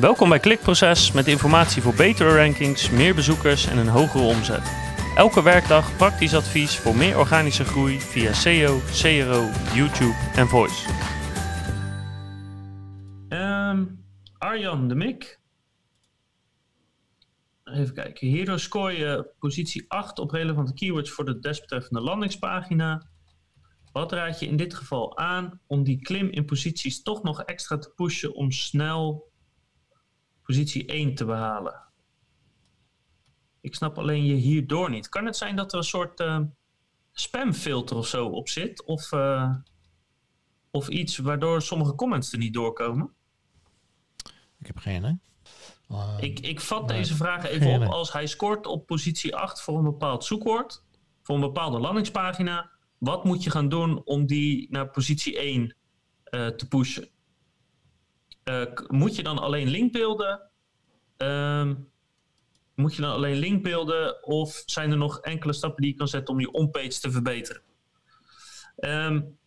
Welkom 0.00 0.28
bij 0.28 0.38
Klikproces 0.38 1.12
met 1.12 1.26
informatie 1.26 1.82
voor 1.82 1.94
betere 1.94 2.34
rankings, 2.34 2.90
meer 2.90 3.14
bezoekers 3.14 3.66
en 3.66 3.78
een 3.78 3.88
hogere 3.88 4.24
omzet. 4.24 4.62
Elke 5.16 5.42
werkdag 5.42 5.96
praktisch 5.96 6.34
advies 6.34 6.78
voor 6.78 6.96
meer 6.96 7.18
organische 7.18 7.64
groei 7.64 8.00
via 8.00 8.32
SEO, 8.32 8.78
CRO, 8.78 9.48
YouTube 9.74 10.14
en 10.34 10.46
Voice. 10.46 10.88
Ehm, 13.28 13.86
Arjan 14.38 14.88
de 14.88 14.94
Mik. 14.94 15.40
Even 17.64 17.94
kijken. 17.94 18.28
Hierdoor 18.28 18.58
scoor 18.58 18.92
je 18.92 19.30
positie 19.38 19.84
8 19.88 20.18
op 20.18 20.30
relevante 20.30 20.74
keywords 20.74 21.10
voor 21.10 21.24
de 21.24 21.38
desbetreffende 21.38 22.00
landingspagina. 22.00 23.06
Wat 23.92 24.12
raad 24.12 24.40
je 24.40 24.46
in 24.46 24.56
dit 24.56 24.74
geval 24.74 25.18
aan 25.18 25.60
om 25.66 25.84
die 25.84 26.00
klim 26.00 26.28
in 26.28 26.44
posities 26.44 27.02
toch 27.02 27.22
nog 27.22 27.42
extra 27.42 27.78
te 27.78 27.92
pushen 27.94 28.34
om 28.34 28.50
snel 28.50 29.29
positie 30.50 30.86
1 30.86 31.14
te 31.14 31.24
behalen? 31.24 31.82
Ik 33.60 33.74
snap 33.74 33.98
alleen 33.98 34.24
je 34.24 34.34
hierdoor 34.34 34.90
niet. 34.90 35.08
Kan 35.08 35.26
het 35.26 35.36
zijn 35.36 35.56
dat 35.56 35.72
er 35.72 35.78
een 35.78 35.84
soort 35.84 36.20
uh, 36.20 36.40
spamfilter 37.12 37.96
of 37.96 38.06
zo 38.06 38.26
op 38.26 38.48
zit? 38.48 38.84
Of, 38.84 39.12
uh, 39.12 39.54
of 40.70 40.88
iets 40.88 41.18
waardoor 41.18 41.62
sommige 41.62 41.94
comments 41.94 42.32
er 42.32 42.38
niet 42.38 42.54
doorkomen? 42.54 43.12
Ik 44.58 44.66
heb 44.66 44.78
geen, 44.78 45.04
hè? 45.04 45.12
Uh, 45.90 46.16
ik, 46.20 46.40
ik 46.40 46.60
vat 46.60 46.88
deze 46.88 47.14
vraag 47.14 47.44
even 47.44 47.82
op 47.82 47.92
als 47.92 48.12
hij 48.12 48.26
scoort 48.26 48.66
op 48.66 48.86
positie 48.86 49.36
8 49.36 49.60
voor 49.60 49.78
een 49.78 49.84
bepaald 49.84 50.24
zoekwoord, 50.24 50.84
voor 51.22 51.34
een 51.34 51.40
bepaalde 51.40 51.78
landingspagina. 51.78 52.70
Wat 52.98 53.24
moet 53.24 53.42
je 53.42 53.50
gaan 53.50 53.68
doen 53.68 54.04
om 54.04 54.26
die 54.26 54.66
naar 54.70 54.90
positie 54.90 55.38
1 55.38 55.76
uh, 56.30 56.46
te 56.46 56.68
pushen? 56.68 57.08
Moet 58.88 59.16
je 59.16 59.22
dan 59.22 59.38
alleen 59.38 59.68
linkbeelden? 59.68 60.49
Uh, 61.22 61.70
moet 62.74 62.94
je 62.94 63.02
dan 63.02 63.12
alleen 63.12 63.36
linkbeelden? 63.36 64.24
Of 64.24 64.62
zijn 64.66 64.90
er 64.90 64.96
nog 64.96 65.20
enkele 65.20 65.52
stappen 65.52 65.82
die 65.82 65.90
je 65.90 65.96
kan 65.96 66.08
zetten 66.08 66.34
om 66.34 66.40
je 66.40 66.52
onpage 66.52 67.00
te 67.00 67.10
verbeteren? 67.10 67.62
Um, 68.76 69.38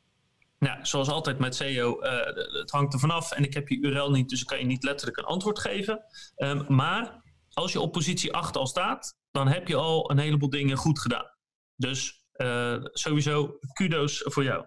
nou, 0.59 0.85
zoals 0.85 1.09
altijd 1.09 1.39
met 1.39 1.55
SEO, 1.55 2.03
uh, 2.03 2.25
het 2.59 2.71
hangt 2.71 2.93
er 2.93 2.99
vanaf 2.99 3.31
en 3.31 3.43
ik 3.43 3.53
heb 3.53 3.67
je 3.67 3.81
URL 3.81 4.11
niet, 4.11 4.29
dus 4.29 4.41
ik 4.41 4.47
kan 4.47 4.59
je 4.59 4.65
niet 4.65 4.83
letterlijk 4.83 5.17
een 5.17 5.23
antwoord 5.23 5.59
geven. 5.59 6.03
Um, 6.35 6.65
maar 6.67 7.21
als 7.53 7.71
je 7.71 7.79
op 7.79 7.91
positie 7.91 8.33
8 8.33 8.57
al 8.57 8.67
staat, 8.67 9.17
dan 9.31 9.47
heb 9.47 9.67
je 9.67 9.75
al 9.75 10.11
een 10.11 10.19
heleboel 10.19 10.49
dingen 10.49 10.77
goed 10.77 10.99
gedaan. 10.99 11.31
Dus 11.75 12.25
uh, 12.35 12.83
sowieso 12.83 13.57
kudo's 13.73 14.21
voor 14.25 14.43
jou. 14.43 14.65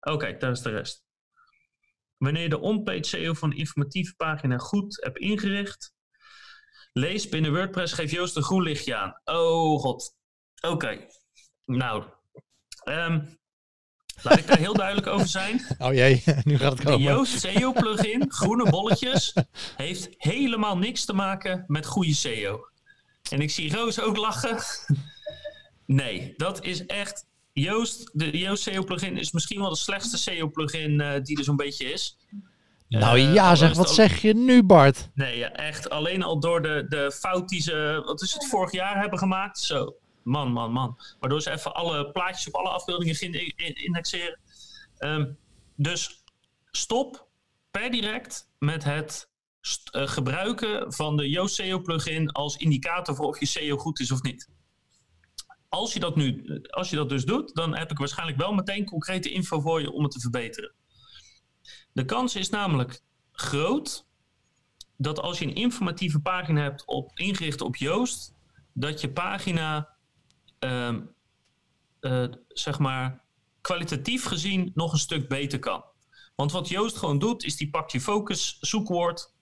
Oké, 0.00 0.14
okay, 0.14 0.38
daar 0.38 0.50
is 0.50 0.62
de 0.62 0.70
rest. 0.70 1.04
Wanneer 2.16 2.42
je 2.42 2.48
de 2.48 2.60
on-page 2.60 3.04
SEO 3.04 3.32
van 3.32 3.52
informatieve 3.52 4.14
pagina 4.16 4.58
goed 4.58 5.02
hebt 5.02 5.18
ingericht, 5.18 5.93
lees 6.94 7.28
binnen 7.28 7.52
WordPress, 7.52 7.92
geef 7.92 8.10
Joost 8.10 8.36
een 8.36 8.42
groen 8.42 8.62
lichtje 8.62 8.94
aan. 8.94 9.20
Oh 9.24 9.80
god. 9.80 10.16
Oké. 10.60 10.72
Okay. 10.72 11.06
Nou, 11.64 12.04
um, 12.84 13.38
Laat 14.22 14.38
ik 14.38 14.46
daar 14.46 14.58
heel 14.58 14.74
duidelijk 14.74 15.06
over 15.06 15.28
zijn. 15.28 15.66
Oh 15.78 15.92
jee, 15.92 16.22
nu 16.44 16.58
gaat 16.58 16.72
het 16.72 16.82
komen. 16.82 16.98
De 16.98 17.04
Joost 17.04 17.40
SEO 17.40 17.72
plugin, 17.72 18.24
groene 18.30 18.70
bolletjes, 18.70 19.34
heeft 19.76 20.08
helemaal 20.16 20.78
niks 20.78 21.04
te 21.04 21.12
maken 21.12 21.64
met 21.66 21.86
goede 21.86 22.14
SEO. 22.14 22.68
En 23.30 23.40
ik 23.40 23.50
zie 23.50 23.74
Roos 23.74 24.00
ook 24.00 24.16
lachen. 24.16 24.58
Nee, 25.86 26.34
dat 26.36 26.64
is 26.64 26.86
echt. 26.86 27.26
Joost, 27.52 28.10
de 28.12 28.38
Joost 28.38 28.62
SEO 28.62 28.84
plugin 28.84 29.16
is 29.16 29.32
misschien 29.32 29.60
wel 29.60 29.68
de 29.68 29.76
slechtste 29.76 30.18
SEO 30.18 30.48
plugin 30.48 31.00
uh, 31.00 31.12
die 31.22 31.38
er 31.38 31.44
zo'n 31.44 31.56
beetje 31.56 31.92
is. 31.92 32.18
Nou 32.98 33.18
uh, 33.18 33.34
ja, 33.34 33.54
zeg, 33.54 33.74
wat 33.74 33.88
ook... 33.88 33.94
zeg 33.94 34.22
je 34.22 34.34
nu, 34.34 34.62
Bart? 34.62 35.10
Nee, 35.14 35.38
ja, 35.38 35.52
echt. 35.52 35.90
Alleen 35.90 36.22
al 36.22 36.40
door 36.40 36.62
de, 36.62 36.86
de 36.88 37.12
fout 37.12 37.48
die 37.48 37.62
ze, 37.62 38.02
wat 38.04 38.22
is 38.22 38.32
het, 38.32 38.46
vorig 38.46 38.72
jaar 38.72 39.00
hebben 39.00 39.18
gemaakt. 39.18 39.58
Zo, 39.58 39.96
man, 40.22 40.52
man, 40.52 40.72
man. 40.72 40.98
Waardoor 41.20 41.42
ze 41.42 41.50
even 41.50 41.74
alle 41.74 42.10
plaatjes 42.10 42.46
op 42.46 42.54
alle 42.54 42.68
afbeeldingen 42.68 43.14
gingen 43.14 43.56
indexeren. 43.74 44.38
Um, 44.98 45.36
dus 45.76 46.24
stop 46.70 47.26
per 47.70 47.90
direct 47.90 48.48
met 48.58 48.84
het 48.84 49.28
uh, 49.92 50.06
gebruiken 50.08 50.92
van 50.92 51.16
de 51.16 51.28
Yoast 51.28 51.54
SEO 51.54 51.80
plugin 51.80 52.30
als 52.30 52.56
indicator 52.56 53.14
voor 53.14 53.26
of 53.26 53.40
je 53.40 53.46
SEO 53.46 53.76
goed 53.76 54.00
is 54.00 54.10
of 54.10 54.22
niet. 54.22 54.48
Als 55.68 55.92
je 55.92 56.00
dat 56.00 56.16
nu, 56.16 56.60
als 56.70 56.90
je 56.90 56.96
dat 56.96 57.08
dus 57.08 57.24
doet, 57.24 57.54
dan 57.54 57.76
heb 57.76 57.90
ik 57.90 57.98
waarschijnlijk 57.98 58.38
wel 58.38 58.52
meteen 58.52 58.84
concrete 58.84 59.30
info 59.30 59.60
voor 59.60 59.80
je 59.80 59.90
om 59.90 60.02
het 60.02 60.12
te 60.12 60.20
verbeteren. 60.20 60.72
De 61.92 62.04
kans 62.04 62.34
is 62.36 62.50
namelijk 62.50 63.00
groot 63.32 64.06
dat 64.96 65.20
als 65.20 65.38
je 65.38 65.44
een 65.44 65.54
informatieve 65.54 66.20
pagina 66.20 66.62
hebt 66.62 66.84
op, 66.84 67.10
ingericht 67.18 67.60
op 67.60 67.76
Joost, 67.76 68.34
dat 68.72 69.00
je 69.00 69.12
pagina 69.12 69.96
uh, 70.60 70.96
uh, 72.00 72.26
zeg 72.48 72.78
maar 72.78 73.24
kwalitatief 73.60 74.24
gezien 74.24 74.70
nog 74.74 74.92
een 74.92 74.98
stuk 74.98 75.28
beter 75.28 75.58
kan. 75.58 75.84
Want 76.34 76.52
wat 76.52 76.68
Joost 76.68 76.96
gewoon 76.96 77.18
doet, 77.18 77.44
is 77.44 77.56
die 77.56 77.70
pakt 77.70 77.92
je 77.92 78.00
focus 78.00 78.56
zoekwoord, 78.60 79.33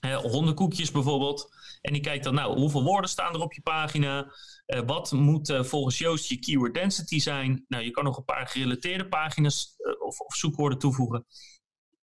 hè, 0.00 0.14
hondenkoekjes 0.14 0.90
bijvoorbeeld, 0.90 1.54
en 1.86 1.92
die 1.92 2.02
kijkt 2.02 2.24
dan, 2.24 2.34
nou, 2.34 2.58
hoeveel 2.58 2.82
woorden 2.82 3.10
staan 3.10 3.34
er 3.34 3.40
op 3.40 3.52
je 3.52 3.60
pagina? 3.60 4.32
Uh, 4.66 4.80
wat 4.86 5.12
moet 5.12 5.48
uh, 5.48 5.62
volgens 5.62 5.98
Joost 5.98 6.28
je 6.28 6.38
keyword 6.38 6.74
density 6.74 7.18
zijn? 7.18 7.64
Nou, 7.68 7.84
je 7.84 7.90
kan 7.90 8.04
nog 8.04 8.16
een 8.16 8.24
paar 8.24 8.46
gerelateerde 8.46 9.08
pagina's 9.08 9.74
uh, 9.78 10.00
of, 10.00 10.20
of, 10.20 10.34
zoekwoorden 10.34 10.78
toevoegen. 10.78 11.26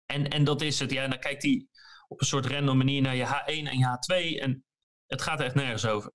En, 0.06 0.28
en 0.28 0.44
dat 0.44 0.60
is 0.60 0.78
het. 0.78 0.91
Ja, 0.91 1.08
dan 1.08 1.18
kijkt 1.18 1.42
hij 1.42 1.66
op 2.08 2.20
een 2.20 2.26
soort 2.26 2.46
random 2.46 2.76
manier 2.76 3.02
naar 3.02 3.16
je 3.16 3.26
H1 3.26 3.46
en 3.46 3.78
je 3.78 3.98
H2 3.98 4.41
en 4.41 4.64
het 5.06 5.22
gaat 5.22 5.38
er 5.41 5.47
echt 5.47 5.54
nergens 5.54 5.86
over. 5.86 6.12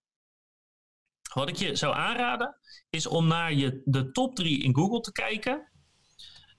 Wat 1.33 1.49
ik 1.49 1.55
je 1.55 1.75
zou 1.75 1.95
aanraden, 1.95 2.59
is 2.89 3.07
om 3.07 3.27
naar 3.27 3.53
je, 3.53 3.81
de 3.85 4.11
top 4.11 4.35
3 4.35 4.63
in 4.63 4.75
Google 4.75 4.99
te 4.99 5.11
kijken. 5.11 5.71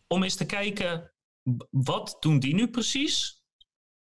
Om 0.07 0.23
eens 0.23 0.37
te 0.37 0.47
kijken, 0.47 1.13
wat 1.71 2.17
doen 2.21 2.39
die 2.39 2.55
nu 2.55 2.71
precies? 2.71 3.43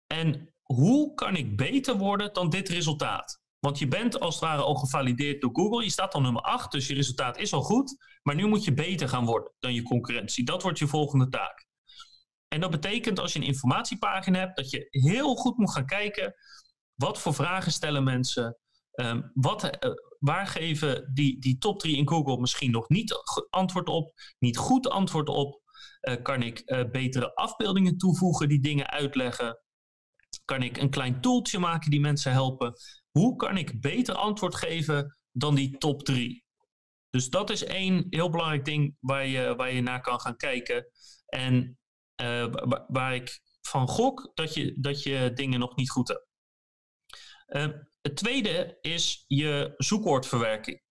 En 0.06 0.54
hoe 0.62 1.14
kan 1.14 1.36
ik 1.36 1.56
beter 1.56 1.96
worden 1.96 2.32
dan 2.32 2.50
dit 2.50 2.68
resultaat? 2.68 3.40
Want 3.58 3.78
je 3.78 3.88
bent 3.88 4.20
als 4.20 4.34
het 4.34 4.44
ware 4.44 4.62
al 4.62 4.74
gevalideerd 4.74 5.40
door 5.40 5.50
Google. 5.52 5.84
Je 5.84 5.90
staat 5.90 6.14
al 6.14 6.20
nummer 6.20 6.42
8, 6.42 6.72
dus 6.72 6.86
je 6.86 6.94
resultaat 6.94 7.38
is 7.38 7.52
al 7.52 7.62
goed. 7.62 7.96
Maar 8.22 8.34
nu 8.34 8.46
moet 8.46 8.64
je 8.64 8.74
beter 8.74 9.08
gaan 9.08 9.24
worden 9.24 9.52
dan 9.58 9.74
je 9.74 9.82
concurrentie. 9.82 10.44
Dat 10.44 10.62
wordt 10.62 10.78
je 10.78 10.86
volgende 10.86 11.28
taak. 11.28 11.66
En 12.48 12.60
dat 12.60 12.70
betekent 12.70 13.18
als 13.18 13.32
je 13.32 13.38
een 13.38 13.46
informatiepagina 13.46 14.38
hebt, 14.38 14.56
dat 14.56 14.70
je 14.70 14.86
heel 14.90 15.34
goed 15.34 15.56
moet 15.56 15.72
gaan 15.72 15.86
kijken. 15.86 16.34
Wat 16.94 17.18
voor 17.18 17.34
vragen 17.34 17.72
stellen 17.72 18.04
mensen? 18.04 18.56
Um, 18.94 19.30
wat, 19.34 19.64
uh, 19.64 19.92
waar 20.18 20.46
geven 20.46 21.10
die, 21.14 21.40
die 21.40 21.58
top 21.58 21.78
3 21.78 21.96
in 21.96 22.08
Google 22.08 22.40
misschien 22.40 22.70
nog 22.70 22.88
niet 22.88 23.14
antwoord 23.50 23.88
op, 23.88 24.12
niet 24.38 24.56
goed 24.56 24.88
antwoord 24.88 25.28
op? 25.28 25.60
Uh, 26.02 26.22
kan 26.22 26.42
ik 26.42 26.62
uh, 26.64 26.90
betere 26.90 27.34
afbeeldingen 27.34 27.96
toevoegen 27.96 28.48
die 28.48 28.60
dingen 28.60 28.90
uitleggen? 28.90 29.61
Kan 30.44 30.62
ik 30.62 30.76
een 30.76 30.90
klein 30.90 31.20
tooltje 31.20 31.58
maken 31.58 31.90
die 31.90 32.00
mensen 32.00 32.32
helpen? 32.32 32.72
Hoe 33.10 33.36
kan 33.36 33.56
ik 33.56 33.80
beter 33.80 34.14
antwoord 34.14 34.54
geven 34.54 35.18
dan 35.32 35.54
die 35.54 35.78
top 35.78 36.02
3? 36.02 36.44
Dus 37.10 37.28
dat 37.28 37.50
is 37.50 37.64
één 37.64 38.06
heel 38.10 38.30
belangrijk 38.30 38.64
ding 38.64 38.96
waar 39.00 39.26
je, 39.26 39.54
waar 39.56 39.72
je 39.72 39.80
naar 39.80 40.00
kan 40.00 40.20
gaan 40.20 40.36
kijken. 40.36 40.86
En 41.26 41.78
uh, 42.22 42.54
waar 42.88 43.14
ik 43.14 43.40
van 43.60 43.88
gok 43.88 44.30
dat 44.34 44.54
je, 44.54 44.74
dat 44.80 45.02
je 45.02 45.30
dingen 45.34 45.58
nog 45.58 45.76
niet 45.76 45.90
goed 45.90 46.08
hebt. 46.08 46.26
Uh, 47.48 47.78
het 48.00 48.16
tweede 48.16 48.78
is 48.80 49.24
je 49.26 49.74
zoekwoordverwerking. 49.76 50.82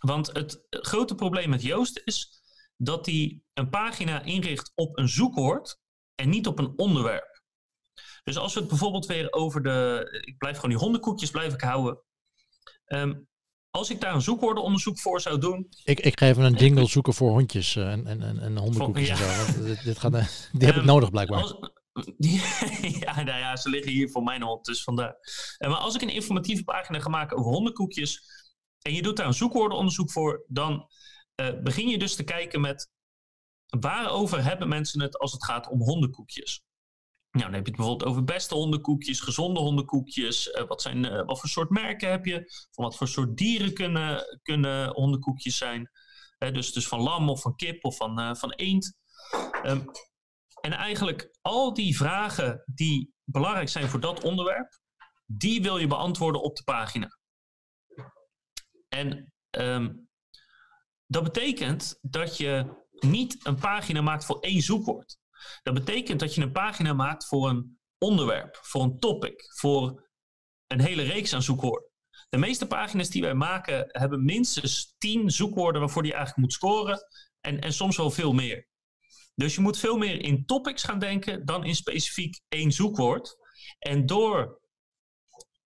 Want 0.00 0.26
het 0.26 0.66
grote 0.70 1.14
probleem 1.14 1.48
met 1.50 1.62
Joost 1.62 2.00
is 2.04 2.42
dat 2.76 3.06
hij 3.06 3.40
een 3.54 3.70
pagina 3.70 4.22
inricht 4.22 4.72
op 4.74 4.98
een 4.98 5.08
zoekwoord 5.08 5.78
en 6.14 6.28
niet 6.28 6.46
op 6.46 6.58
een 6.58 6.78
onderwerp. 6.78 7.35
Dus 8.26 8.38
als 8.38 8.54
we 8.54 8.60
het 8.60 8.68
bijvoorbeeld 8.68 9.06
weer 9.06 9.32
over 9.32 9.62
de. 9.62 10.08
Ik 10.24 10.38
blijf 10.38 10.54
gewoon 10.54 10.70
die 10.70 10.78
hondenkoekjes 10.78 11.30
blijf 11.30 11.54
ik 11.54 11.60
houden. 11.60 12.02
Um, 12.86 13.28
als 13.70 13.90
ik 13.90 14.00
daar 14.00 14.14
een 14.14 14.22
zoekwoordenonderzoek 14.22 14.98
voor 14.98 15.20
zou 15.20 15.38
doen. 15.38 15.68
Ik, 15.84 16.00
ik 16.00 16.18
ga 16.18 16.26
even 16.26 16.44
een 16.44 16.54
jingle 16.54 16.86
zoeken 16.86 17.14
voor 17.14 17.30
hondjes 17.30 17.74
uh, 17.74 17.92
en, 17.92 18.06
en, 18.06 18.38
en 18.38 18.56
hondenkoekjes. 18.56 19.08
Ja. 19.08 19.14
En 19.14 19.52
zo, 19.52 19.62
dit, 19.62 19.84
dit 19.84 19.98
gaat, 19.98 20.14
uh, 20.14 20.26
die 20.52 20.60
um, 20.60 20.66
heb 20.66 20.70
ik 20.70 20.76
ehm, 20.76 20.86
nodig 20.86 21.10
blijkbaar. 21.10 21.42
Als, 21.42 21.56
ja, 23.00 23.22
nou 23.22 23.38
ja, 23.38 23.56
ze 23.56 23.68
liggen 23.68 23.92
hier 23.92 24.10
voor 24.10 24.22
mijn 24.22 24.42
hond, 24.42 24.64
dus 24.64 24.82
vandaar. 24.82 25.16
Uh, 25.58 25.70
maar 25.70 25.78
als 25.78 25.94
ik 25.94 26.02
een 26.02 26.08
informatieve 26.08 26.64
pagina 26.64 27.00
ga 27.00 27.08
maken 27.08 27.36
over 27.36 27.50
hondenkoekjes. 27.50 28.22
en 28.82 28.92
je 28.92 29.02
doet 29.02 29.16
daar 29.16 29.26
een 29.26 29.34
zoekwoordenonderzoek 29.34 30.10
voor. 30.10 30.44
dan 30.48 30.86
begin 31.62 31.88
je 31.88 31.98
dus 31.98 32.14
te 32.14 32.24
kijken 32.24 32.60
met. 32.60 32.90
waarover 33.66 34.44
hebben 34.44 34.68
mensen 34.68 35.00
het 35.00 35.18
als 35.18 35.32
het 35.32 35.44
gaat 35.44 35.68
om 35.68 35.80
hondenkoekjes? 35.80 36.64
Nou, 37.36 37.48
dan 37.48 37.56
heb 37.56 37.66
je 37.66 37.70
het 37.70 37.80
bijvoorbeeld 37.80 38.10
over 38.10 38.24
beste 38.24 38.54
hondenkoekjes, 38.54 39.20
gezonde 39.20 39.60
hondenkoekjes. 39.60 40.46
Uh, 40.46 40.66
wat, 40.66 40.82
zijn, 40.82 41.04
uh, 41.04 41.24
wat 41.24 41.40
voor 41.40 41.48
soort 41.48 41.70
merken 41.70 42.10
heb 42.10 42.24
je? 42.24 42.66
Van 42.70 42.84
wat 42.84 42.96
voor 42.96 43.08
soort 43.08 43.36
dieren 43.36 43.74
kunnen, 43.74 44.38
kunnen 44.42 44.88
hondenkoekjes 44.88 45.56
zijn? 45.56 45.90
Uh, 46.38 46.52
dus, 46.52 46.72
dus 46.72 46.88
van 46.88 47.00
lam 47.00 47.28
of 47.30 47.40
van 47.40 47.56
kip 47.56 47.84
of 47.84 47.96
van, 47.96 48.36
van 48.36 48.50
eend. 48.52 48.96
Um, 49.64 49.84
en 50.60 50.72
eigenlijk 50.72 51.38
al 51.40 51.74
die 51.74 51.96
vragen 51.96 52.62
die 52.66 53.14
belangrijk 53.24 53.68
zijn 53.68 53.88
voor 53.88 54.00
dat 54.00 54.24
onderwerp, 54.24 54.78
die 55.26 55.62
wil 55.62 55.78
je 55.78 55.86
beantwoorden 55.86 56.42
op 56.42 56.56
de 56.56 56.62
pagina. 56.62 57.18
En 58.88 59.32
ehm, 59.50 59.94
dat 61.06 61.22
betekent 61.22 61.98
dat 62.00 62.36
je 62.36 62.84
niet 62.90 63.46
een 63.46 63.58
pagina 63.58 64.00
maakt 64.00 64.24
voor 64.24 64.40
één 64.40 64.62
zoekwoord. 64.62 65.18
Dat 65.62 65.74
betekent 65.74 66.20
dat 66.20 66.34
je 66.34 66.42
een 66.42 66.52
pagina 66.52 66.92
maakt 66.92 67.26
voor 67.26 67.48
een 67.48 67.78
onderwerp, 67.98 68.58
voor 68.62 68.82
een 68.82 68.98
topic, 68.98 69.44
voor 69.58 70.08
een 70.66 70.80
hele 70.80 71.02
reeks 71.02 71.34
aan 71.34 71.42
zoekwoorden. 71.42 71.90
De 72.28 72.38
meeste 72.38 72.66
pagina's 72.66 73.10
die 73.10 73.22
wij 73.22 73.34
maken 73.34 73.84
hebben 73.88 74.24
minstens 74.24 74.94
10 74.98 75.30
zoekwoorden 75.30 75.80
waarvoor 75.80 76.02
die 76.02 76.12
eigenlijk 76.12 76.42
moet 76.42 76.52
scoren 76.52 77.06
en, 77.40 77.60
en 77.60 77.72
soms 77.72 77.96
wel 77.96 78.10
veel 78.10 78.32
meer. 78.32 78.68
Dus 79.34 79.54
je 79.54 79.60
moet 79.60 79.78
veel 79.78 79.96
meer 79.96 80.22
in 80.22 80.46
topics 80.46 80.82
gaan 80.82 80.98
denken 80.98 81.44
dan 81.44 81.64
in 81.64 81.74
specifiek 81.74 82.40
één 82.48 82.72
zoekwoord. 82.72 83.36
En 83.78 84.06
door 84.06 84.60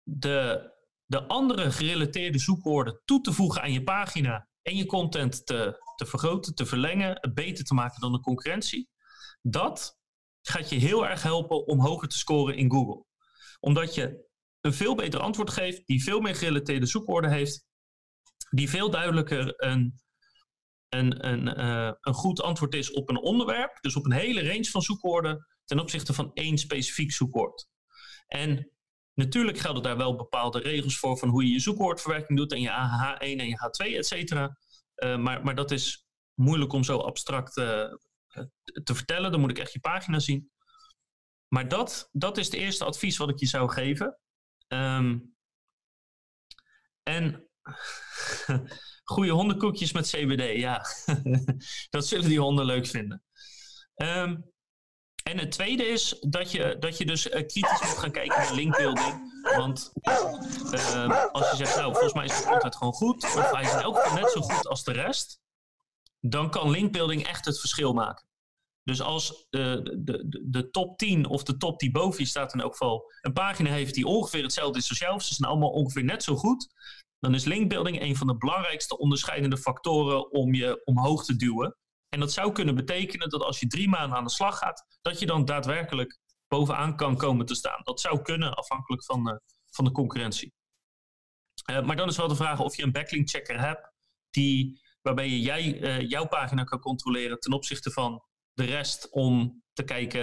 de, 0.03 0.71
de 1.05 1.27
andere 1.27 1.71
gerelateerde 1.71 2.39
zoekwoorden 2.39 3.01
toe 3.05 3.21
te 3.21 3.33
voegen 3.33 3.63
aan 3.63 3.73
je 3.73 3.83
pagina 3.83 4.49
en 4.63 4.77
je 4.77 4.87
content 4.87 5.47
te, 5.47 5.83
te 5.97 6.07
vergroten, 6.07 6.55
te 6.55 6.67
verlengen, 6.67 7.31
beter 7.35 7.65
te 7.65 7.75
maken 7.75 8.01
dan 8.01 8.13
de 8.13 8.21
concurrentie, 8.21 8.89
dat 9.47 9.99
gaat 10.43 10.69
je 10.69 10.77
heel 10.77 11.07
erg 11.07 11.23
helpen 11.23 11.67
om 11.67 11.81
hoger 11.81 12.09
te 12.09 12.19
scoren 12.19 12.57
in 12.57 12.71
Google. 12.71 13.05
Omdat 13.61 13.95
je 13.95 14.29
een 14.61 14.75
veel 14.75 14.95
beter 14.95 15.21
antwoord 15.21 15.51
geeft, 15.51 15.87
die 15.87 16.03
veel 16.03 16.21
meer 16.21 16.35
gerelateerde 16.35 16.87
zoekwoorden 16.87 17.31
heeft, 17.31 17.67
die 18.51 18.71
veel 18.71 18.91
duidelijker 18.91 19.55
een, 19.57 20.03
een, 20.89 21.27
een, 21.27 21.61
uh, 21.61 21.93
een 22.01 22.15
goed 22.15 22.43
antwoord 22.43 22.75
is 22.75 22.93
op 22.93 23.09
een 23.09 23.21
onderwerp, 23.21 23.79
dus 23.81 23.97
op 23.97 24.05
een 24.05 24.13
hele 24.13 24.47
range 24.47 24.65
van 24.65 24.83
zoekwoorden, 24.83 25.47
ten 25.65 25.79
opzichte 25.79 26.13
van 26.13 26.31
één 26.35 26.59
specifiek 26.59 27.13
zoekwoord. 27.13 27.69
En 28.27 28.71
natuurlijk 29.15 29.59
gelden 29.59 29.83
daar 29.83 29.97
wel 29.97 30.17
bepaalde 30.17 30.59
regels 30.59 30.99
voor 30.99 31.19
van 31.19 31.29
hoe 31.29 31.45
je 31.45 31.53
je 31.53 31.61
zoekwoordverwerking 31.61 32.39
doet 32.39 32.53
en 32.53 32.61
je 32.61 32.71
AH1 32.71 33.19
en 33.19 33.49
je 33.49 33.89
H2, 33.91 33.97
et 33.97 34.07
cetera. 34.07 34.59
Uh, 34.97 35.17
maar, 35.17 35.45
maar 35.45 35.55
dat 35.55 35.71
is 35.71 36.07
moeilijk 36.35 36.73
om 36.73 36.85
zo 36.85 36.99
abstract 36.99 37.57
uh, 37.57 37.93
te 38.85 38.95
vertellen. 38.95 39.31
Dan 39.31 39.41
moet 39.41 39.51
ik 39.51 39.59
echt 39.59 39.73
je 39.73 39.81
pagina 39.81 40.19
zien. 40.19 40.51
Maar 41.49 41.69
dat, 41.69 42.09
dat 42.13 42.39
is 42.39 42.47
het 42.47 42.55
eerste 42.55 42.85
advies 42.85 43.17
wat 43.17 43.29
ik 43.29 43.39
je 43.39 43.47
zou 43.47 43.71
geven. 43.71 44.19
Um, 44.69 45.37
en 47.03 47.49
goede 49.15 49.31
hondenkoekjes 49.31 49.93
met 49.93 50.09
CBD, 50.09 50.59
ja. 50.59 50.85
dat 51.91 52.07
zullen 52.07 52.29
die 52.29 52.41
honden 52.41 52.65
leuk 52.65 52.87
vinden. 52.87 53.23
Um, 53.97 54.53
en 55.23 55.39
het 55.39 55.51
tweede 55.51 55.87
is 55.87 56.17
dat 56.21 56.51
je, 56.51 56.77
dat 56.79 56.99
je 56.99 57.07
dus 57.07 57.27
uh, 57.27 57.33
kritisch 57.33 57.81
moet 57.81 57.99
gaan 57.99 58.11
kijken 58.11 58.39
naar 58.39 58.55
linkbuilding. 58.55 59.33
Want 59.57 59.93
uh, 60.73 61.25
als 61.33 61.51
je 61.51 61.57
zegt, 61.57 61.77
nou, 61.77 61.93
volgens 61.93 62.13
mij 62.13 62.25
is 62.25 62.37
het 62.37 62.47
altijd 62.47 62.77
gewoon 62.77 62.93
goed, 62.93 63.25
of 63.25 63.51
hij 63.51 63.63
is 63.63 63.73
in 63.73 64.15
net 64.15 64.31
zo 64.31 64.41
goed 64.41 64.67
als 64.67 64.85
de 64.85 64.93
rest, 64.93 65.41
dan 66.27 66.51
kan 66.51 66.71
linkbuilding 66.71 67.27
echt 67.27 67.45
het 67.45 67.61
verschil 67.61 67.93
maken. 67.93 68.27
Dus 68.83 69.01
als 69.01 69.31
uh, 69.31 69.41
de, 69.83 70.25
de, 70.29 70.43
de 70.45 70.71
top 70.71 70.99
10 70.99 71.27
of 71.27 71.43
de 71.43 71.57
top 71.57 71.79
die 71.79 71.91
boven 71.91 72.21
je 72.21 72.29
staat 72.29 72.55
in 72.55 72.61
elk 72.61 72.73
geval 72.73 73.13
een 73.21 73.33
pagina 73.33 73.71
heeft 73.71 73.95
die 73.95 74.07
ongeveer 74.07 74.43
hetzelfde 74.43 74.79
is 74.79 74.89
als 74.89 74.99
jou, 74.99 75.21
ze 75.21 75.35
zijn 75.35 75.51
allemaal 75.51 75.71
ongeveer 75.71 76.05
net 76.05 76.23
zo 76.23 76.37
goed, 76.37 76.69
dan 77.19 77.35
is 77.35 77.45
linkbuilding 77.45 78.01
een 78.01 78.17
van 78.17 78.27
de 78.27 78.37
belangrijkste 78.37 78.99
onderscheidende 78.99 79.59
factoren 79.59 80.33
om 80.33 80.55
je 80.55 80.83
omhoog 80.85 81.25
te 81.25 81.37
duwen. 81.37 81.77
En 82.09 82.21
dat 82.21 82.33
zou 82.33 82.53
kunnen 82.53 82.75
betekenen 82.75 83.29
dat 83.29 83.43
als 83.43 83.61
je 83.61 83.67
drie 83.67 83.89
maanden 83.89 84.19
aan 84.19 84.25
de 84.25 84.31
slag 84.31 84.59
gaat, 84.59 84.99
dat 85.01 85.19
je 85.19 85.27
dan 85.27 85.45
daadwerkelijk 85.45 86.19
bovenaan 86.49 86.97
kan 86.97 87.17
komen 87.17 87.47
te 87.47 87.55
staan. 87.55 87.81
Dat 87.83 88.01
zou 88.01 88.23
kunnen, 88.23 88.55
afhankelijk 88.55 89.05
van, 89.05 89.29
uh, 89.29 89.37
van 89.71 89.85
de 89.85 89.93
concurrentie. 89.93 90.53
Uh, 91.71 91.83
maar 91.83 91.97
dan 91.97 92.09
is 92.09 92.17
wel 92.17 92.29
de 92.29 92.37
vraag 92.37 92.61
of 92.61 92.77
je 92.77 92.83
een 92.83 92.93
backlink 92.93 93.29
checker 93.29 93.61
hebt, 93.61 93.93
die, 94.31 94.81
waarbij 95.05 95.29
jij, 95.29 95.81
uh, 95.81 96.09
jouw 96.11 96.27
pagina 96.27 96.65
kan 96.65 96.81
controleren 96.81 97.41
ten 97.41 97.53
opzichte 97.53 97.91
van 97.91 98.25
de 98.53 98.65
rest, 98.65 99.11
om 99.11 99.63
te 99.73 99.83
kijken 99.83 100.23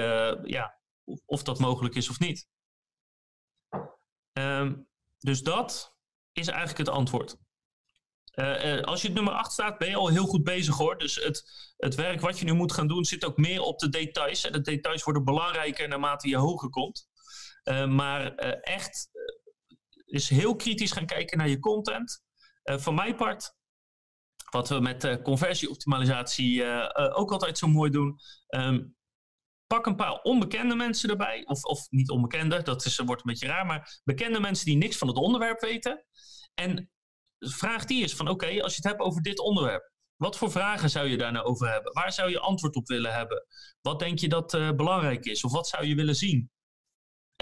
ja, 0.49 0.79
of, 1.03 1.19
of, 1.25 1.43
dat 1.43 1.59
mogelijk 1.59 1.95
is 1.95 2.09
of 2.09 2.19
niet. 2.19 2.47
Um, 4.33 4.87
dus 5.17 5.43
dat 5.43 5.95
is 6.31 6.47
eigenlijk 6.47 6.77
het 6.77 6.89
antwoord. 6.89 7.37
Uh, 8.35 8.81
als 8.81 9.01
je 9.01 9.07
het 9.07 9.15
nummer 9.15 9.33
8 9.33 9.51
staat, 9.51 9.77
ben 9.77 9.89
je 9.89 9.95
al 9.95 10.07
heel 10.07 10.25
goed 10.25 10.43
bezig 10.43 10.77
hoor. 10.77 10.97
Dus 10.97 11.15
het, 11.15 11.43
het 11.77 11.95
werk 11.95 12.21
wat 12.21 12.39
je 12.39 12.45
nu 12.45 12.53
moet 12.53 12.71
gaan 12.71 12.87
doen 12.87 13.05
zit 13.05 13.25
ook 13.25 13.37
meer 13.37 13.61
op 13.61 13.79
de 13.79 13.89
details. 13.89 14.45
En 14.45 14.51
de 14.51 14.61
details 14.61 15.03
worden 15.03 15.23
belangrijker 15.23 15.87
naarmate 15.87 16.29
je 16.29 16.37
hoger 16.37 16.69
komt. 16.69 17.09
Maar 17.87 18.35
echt 18.61 19.09
is 20.05 20.29
heel 20.29 20.55
kritisch 20.55 20.91
gaan 20.91 21.05
kijken 21.05 21.37
naar 21.37 21.49
je 21.49 21.59
content. 21.59 22.23
van 22.63 22.95
mijn 22.95 23.15
part, 23.15 23.55
wat 24.51 24.69
we 24.69 24.79
met 24.79 25.21
conversieoptimalisatie 25.23 26.65
ook 26.93 27.31
altijd 27.31 27.57
zo 27.57 27.67
mooi 27.67 27.91
doen. 27.91 28.19
Um, 28.55 28.95
pak 29.67 29.85
een 29.85 29.95
paar 29.95 30.21
onbekende 30.21 30.75
mensen 30.75 31.09
erbij. 31.09 31.45
Of, 31.45 31.63
of 31.63 31.89
niet 31.89 32.09
onbekende, 32.09 32.61
dat 32.61 32.85
is, 32.85 32.97
wordt 32.97 33.21
een 33.25 33.31
beetje 33.31 33.47
raar. 33.47 33.65
Maar 33.65 34.01
bekende 34.03 34.39
mensen 34.39 34.65
die 34.65 34.77
niks 34.77 34.97
van 34.97 35.07
het 35.07 35.17
onderwerp 35.17 35.59
weten. 35.59 36.05
En 36.53 36.91
vraag 37.39 37.85
die 37.85 38.03
is 38.03 38.15
van 38.15 38.27
oké, 38.27 38.45
als 38.45 38.75
je 38.75 38.81
het 38.81 38.91
hebt 38.91 38.99
over 38.99 39.21
dit 39.21 39.39
onderwerp. 39.39 39.91
Wat 40.15 40.37
voor 40.37 40.51
vragen 40.51 40.89
zou 40.89 41.07
je 41.07 41.17
daar 41.17 41.31
nou 41.31 41.45
over 41.45 41.71
hebben? 41.71 41.93
Waar 41.93 42.13
zou 42.13 42.29
je 42.29 42.39
antwoord 42.39 42.75
op 42.75 42.87
willen 42.87 43.13
hebben? 43.13 43.45
Wat 43.81 43.99
denk 43.99 44.19
je 44.19 44.29
dat 44.29 44.51
belangrijk 44.75 45.25
is? 45.25 45.43
Of 45.43 45.51
wat 45.51 45.67
zou 45.67 45.85
je 45.85 45.95
willen 45.95 46.15
zien? 46.15 46.51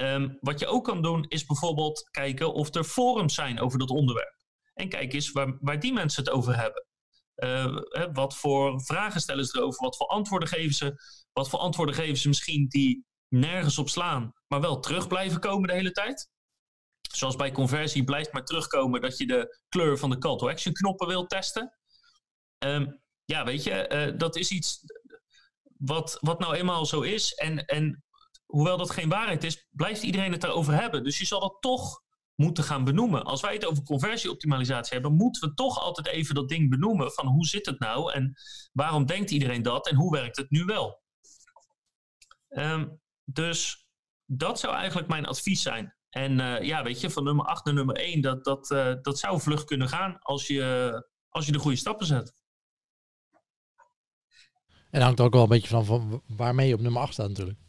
Um, 0.01 0.38
wat 0.39 0.59
je 0.59 0.67
ook 0.67 0.83
kan 0.83 1.01
doen 1.01 1.25
is 1.27 1.45
bijvoorbeeld 1.45 2.09
kijken 2.11 2.53
of 2.53 2.75
er 2.75 2.83
forums 2.83 3.33
zijn 3.33 3.59
over 3.59 3.79
dat 3.79 3.89
onderwerp. 3.89 4.35
En 4.73 4.89
kijk 4.89 5.13
eens 5.13 5.31
waar, 5.31 5.57
waar 5.59 5.79
die 5.79 5.94
mensen 5.94 6.23
het 6.23 6.33
over 6.33 6.57
hebben. 6.57 6.88
Uh, 7.39 7.77
wat 8.12 8.38
voor 8.38 8.81
vragen 8.81 9.21
stellen 9.21 9.45
ze 9.45 9.57
erover? 9.57 9.83
Wat 9.83 9.97
voor 9.97 10.07
antwoorden 10.07 10.50
geven 10.50 10.75
ze? 10.75 11.01
Wat 11.33 11.50
voor 11.50 11.59
antwoorden 11.59 11.95
geven 11.95 12.18
ze 12.18 12.27
misschien 12.27 12.68
die 12.68 13.06
nergens 13.27 13.77
op 13.77 13.89
slaan, 13.89 14.33
maar 14.47 14.62
wel 14.62 14.80
terug 14.80 15.07
blijven 15.07 15.39
komen 15.39 15.68
de 15.68 15.74
hele 15.75 15.91
tijd? 15.91 16.30
Zoals 17.01 17.36
bij 17.36 17.51
conversie 17.51 18.03
blijft 18.03 18.33
maar 18.33 18.45
terugkomen 18.45 19.01
dat 19.01 19.18
je 19.18 19.27
de 19.27 19.59
kleur 19.69 19.97
van 19.97 20.09
de 20.09 20.18
call 20.18 20.38
to 20.38 20.50
action 20.50 20.74
knoppen 20.74 21.07
wilt 21.07 21.30
testen. 21.30 21.77
Um, 22.65 23.01
ja, 23.25 23.45
weet 23.45 23.63
je, 23.63 23.89
uh, 24.12 24.18
dat 24.18 24.35
is 24.35 24.51
iets 24.51 24.80
wat, 25.77 26.18
wat 26.19 26.39
nou 26.39 26.56
eenmaal 26.56 26.85
zo 26.85 27.01
is. 27.01 27.33
En, 27.33 27.65
en 27.65 28.03
hoewel 28.45 28.77
dat 28.77 28.92
geen 28.92 29.09
waarheid 29.09 29.44
is, 29.44 29.68
blijft 29.69 30.03
iedereen 30.03 30.31
het 30.31 30.42
daarover 30.42 30.74
hebben. 30.74 31.03
Dus 31.03 31.18
je 31.18 31.25
zal 31.25 31.39
dat 31.39 31.57
toch 31.59 32.01
moeten 32.39 32.63
gaan 32.63 32.83
benoemen. 32.83 33.23
Als 33.23 33.42
wij 33.42 33.54
het 33.54 33.66
over 33.66 33.83
conversieoptimalisatie 33.83 34.94
hebben, 34.94 35.14
moeten 35.14 35.49
we 35.49 35.56
toch 35.56 35.80
altijd 35.80 36.07
even 36.07 36.35
dat 36.35 36.49
ding 36.49 36.69
benoemen 36.69 37.11
van 37.11 37.28
hoe 37.28 37.45
zit 37.45 37.66
het 37.66 37.80
nou 37.80 38.14
en 38.14 38.33
waarom 38.73 39.06
denkt 39.06 39.31
iedereen 39.31 39.61
dat 39.61 39.87
en 39.87 39.95
hoe 39.95 40.11
werkt 40.11 40.37
het 40.37 40.49
nu 40.49 40.66
wel. 40.66 41.02
Um, 42.49 43.02
dus 43.23 43.87
dat 44.25 44.59
zou 44.59 44.75
eigenlijk 44.75 45.07
mijn 45.07 45.25
advies 45.25 45.61
zijn. 45.61 45.95
En 46.09 46.40
uh, 46.40 46.61
ja, 46.61 46.83
weet 46.83 47.02
je, 47.02 47.09
van 47.09 47.23
nummer 47.23 47.45
8 47.45 47.66
naar 47.66 47.73
nummer 47.73 47.95
1, 47.95 48.21
dat, 48.21 48.44
dat, 48.44 48.71
uh, 48.71 48.94
dat 49.02 49.19
zou 49.19 49.42
vlug 49.42 49.64
kunnen 49.64 49.90
gaan 49.90 50.19
als 50.19 50.47
je, 50.47 50.94
als 51.30 51.45
je 51.45 51.52
de 51.52 51.59
goede 51.59 51.78
stappen 51.78 52.06
zet. 52.06 52.33
En 54.90 55.02
hangt 55.02 55.19
ook 55.19 55.33
wel 55.33 55.44
een 55.44 55.49
beetje 55.49 55.68
van, 55.68 55.85
van 55.85 56.23
waarmee 56.28 56.68
je 56.68 56.73
op 56.73 56.81
nummer 56.81 57.02
8 57.02 57.14
staat 57.14 57.28
natuurlijk. 57.28 57.59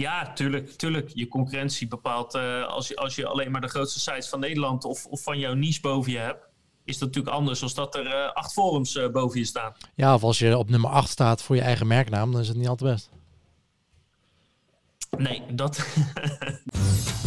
Ja, 0.00 0.32
tuurlijk, 0.32 0.70
tuurlijk. 0.70 1.10
Je 1.14 1.28
concurrentie 1.28 1.88
bepaalt, 1.88 2.34
uh, 2.34 2.66
als, 2.66 2.88
je, 2.88 2.96
als 2.96 3.14
je 3.14 3.26
alleen 3.26 3.50
maar 3.50 3.60
de 3.60 3.68
grootste 3.68 4.00
sites 4.00 4.28
van 4.28 4.40
Nederland 4.40 4.84
of, 4.84 5.06
of 5.06 5.22
van 5.22 5.38
jouw 5.38 5.54
niche 5.54 5.80
boven 5.80 6.12
je 6.12 6.18
hebt, 6.18 6.48
is 6.84 6.98
dat 6.98 7.08
natuurlijk 7.08 7.36
anders 7.36 7.60
dan 7.60 7.70
dat 7.74 7.94
er 7.94 8.32
acht 8.32 8.52
forums 8.52 8.98
boven 9.12 9.38
je 9.38 9.44
staan. 9.44 9.72
Ja, 9.94 10.14
of 10.14 10.22
als 10.22 10.38
je 10.38 10.58
op 10.58 10.70
nummer 10.70 10.90
8 10.90 11.08
staat 11.08 11.42
voor 11.42 11.56
je 11.56 11.62
eigen 11.62 11.86
merknaam, 11.86 12.32
dan 12.32 12.40
is 12.40 12.48
het 12.48 12.56
niet 12.56 12.68
altijd 12.68 12.92
best. 12.92 13.10
Nee, 15.18 15.42
dat. 15.54 15.78